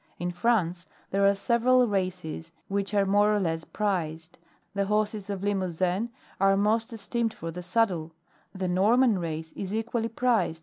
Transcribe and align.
In 0.17 0.31
France, 0.31 0.87
there 1.11 1.27
are 1.27 1.35
several 1.35 1.87
races 1.87 2.51
which 2.67 2.91
are 2.95 3.05
more 3.05 3.31
or 3.31 3.39
less 3.39 3.63
prized; 3.63 4.39
the 4.73 4.85
horses 4.87 5.29
of 5.29 5.43
Limousin 5.43 6.09
are 6.39 6.57
most 6.57 6.91
esteemed 6.91 7.35
for 7.35 7.51
the 7.51 7.61
saddle; 7.61 8.11
the 8.51 8.67
Norman 8.67 9.19
race 9.19 9.51
is 9.51 9.75
equally 9.75 10.09
prized, 10.09 10.57
15. 10.57 10.57